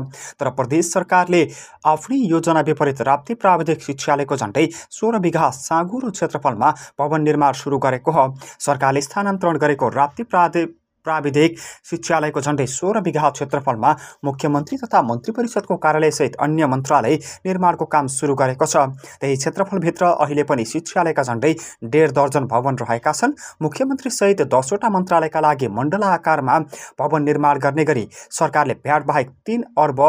[0.40, 1.42] तर प्रदेश सरकारले
[1.87, 8.11] आफ्नै योजना विपरीत राप्ती प्राविधिक शिक्षालयको झन्डै सोह्र बिघा साँगुरो क्षेत्रफलमा भवन निर्माण सुरु गरेको
[8.11, 8.29] हो।
[8.61, 10.66] सरकारले स्थानान्तरण गरेको राप्ती प्रावि
[11.04, 11.58] प्राविधिक
[11.90, 13.92] शिक्षालयको झन्डै सोह्र बिघा क्षेत्रफलमा
[14.24, 18.76] मुख्यमन्त्री तथा मन्त्री परिषदको कार्यालयसहित अन्य मन्त्रालय निर्माणको काम सुरु गरेको छ।
[19.20, 21.52] त्यही क्षेत्रफलभित्र अहिले पनि शिक्षालयका झन्डै
[21.86, 26.58] डेढ दर्जन भवन रहेका छन्। मुख्यमन्त्रीसहित दसवटा मन्त्रालयका लागि मण्डल आकारमा
[26.98, 30.00] भवन निर्माण गर्ने गरी सरकारले भ्याट बाहेक तिन अर्ब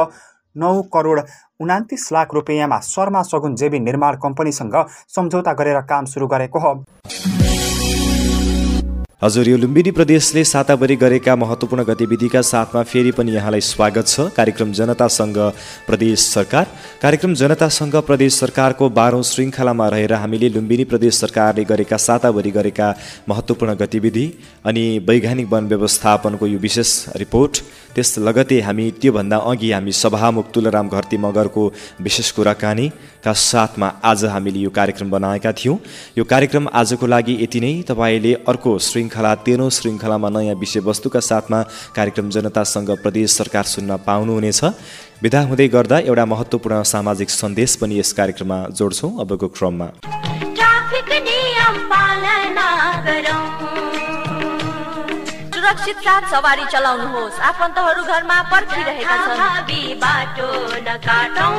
[0.56, 1.20] नौ करोड
[1.62, 4.76] उनातिस लाख रुपियाँमा शर्मा सगुन जेबी निर्माण कम्पनीसँग
[5.16, 6.74] सम्झौता गरेर काम सुरु गरेको हो।
[9.24, 14.72] हजुर यो लुम्बिनी प्रदेशले साताभरि गरेका महत्त्वपूर्ण गतिविधिका साथमा फेरि पनि यहाँलाई स्वागत छ। कार्यक्रम
[14.74, 15.38] जनतासँग
[15.88, 16.66] प्रदेश सरकार।
[17.02, 22.90] कार्यक्रम जनतासँग प्रदेश सरकारको बाह्रौँ श्रृङ्खलामा रहेर हामीले लुम्बिनी प्रदेश सरकारले गरेका साताभरि गरेका
[23.30, 24.26] महत्त्वपूर्ण गतिविधि
[24.66, 27.64] अनि वैज्ञानिक वन व्यवस्थापनको यो विशेष रिपोर्ट
[27.96, 31.64] त्यस लगतै हामी त्योभन्दा अघि हामी सभामुख तुलराम घरती मगरको
[32.02, 35.78] विशेष कुराकानीका साथमा आज हामीले यो कार्यक्रम बनाएका थियौँ।
[36.18, 41.60] यो कार्यक्रम आजको लागि यति नै। तपाईँले अर्को श्रृङ्खला तेह्रौँ श्रृङ्खलामा नयाँ विषयवस्तुका साथमा
[41.96, 44.62] कार्यक्रम जनतासँग प्रदेश सरकार सुन्न पाउनुहुनेछ।
[45.24, 49.88] विदा हुँदै गर्दा एउटा महत्त्वपूर्ण सामाजिक सन्देश पनि यस कार्यक्रममा जोड्छौँ। अबको क्रममा।
[55.64, 60.48] सुरक्षित साथ सवारी चलाउनुहोस्। आफन्तहरू घरमा पर्खिरहेका छन्। बाटो
[60.88, 61.56] नकाटौँ।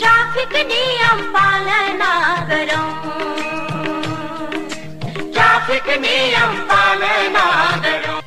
[0.00, 2.10] ट्राफिक नियम पालना
[2.50, 2.88] गरौँ।
[5.30, 7.46] ट्राफिक नियम पालना
[7.84, 8.20] गरौँ।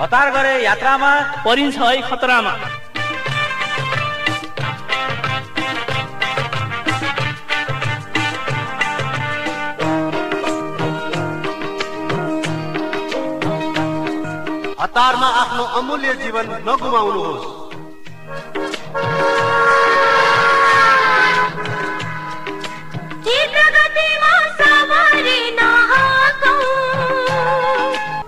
[0.00, 1.12] हतार गरे यात्रामा
[1.44, 2.54] परिन्छ है खतरामा।
[14.88, 17.46] हतारमा आफ्नो अमूल्य जीवन नगुमाउनुहोस्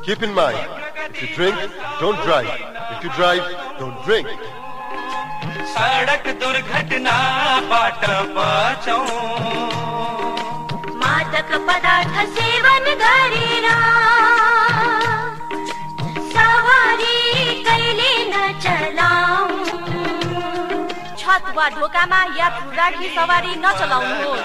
[0.04, 0.58] Keep in mind,
[1.10, 1.56] if you drink,
[2.00, 2.48] don't drive.
[2.92, 3.44] If you drive,
[3.78, 4.26] don't drink.
[5.72, 8.02] सडक दुर्घटनाबाट
[8.36, 9.06] बचौँ
[11.02, 13.66] मादक पदार्थ सेवन गरेर
[21.60, 24.44] वा ढोकामा यात्रु राखी सवारी नचलाउनुहोस्।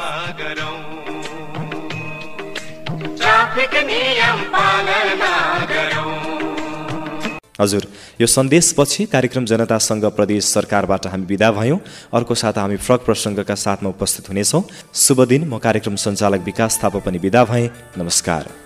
[3.19, 5.31] ट्राफिक नियम पालना
[5.71, 6.15] गरौँ।
[7.61, 7.83] हजुर
[8.21, 11.79] यो सन्देशपछि कार्यक्रम जनतासँग प्रदेश सरकारबाट हामी विदा भयौँ।
[12.11, 16.99] अर्को साता हामी फ्रक प्रसङ्गका साथमा उपस्थित हुनेछौँ। शुभ दिन म कार्यक्रम सञ्चालक विकास थापा
[16.99, 18.64] पनि विदा भएँ। नमस्कार।